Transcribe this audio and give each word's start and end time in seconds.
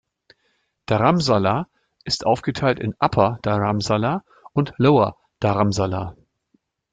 Dharamsala 0.87 1.67
ist 2.05 2.25
aufgeteilt 2.25 2.79
in 2.79 2.95
"Upper 2.97 3.37
Dharamsala" 3.43 4.23
und 4.51 4.73
"Lower 4.77 5.15
Dharamsala". 5.39 6.15